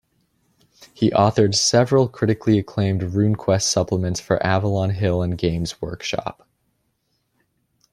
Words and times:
He 0.95 1.11
authored 1.11 1.53
several 1.53 2.07
critically 2.09 2.57
acclaimed 2.57 3.01
"RuneQuest" 3.03 3.61
supplements 3.61 4.19
for 4.19 4.43
Avalon 4.43 4.89
Hill 4.89 5.21
and 5.21 5.37
Games 5.37 5.79
Workshop. 5.79 6.49